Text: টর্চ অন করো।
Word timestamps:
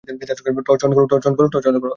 টর্চ 0.67 0.81
অন 0.85 0.91
করো। 0.95 1.87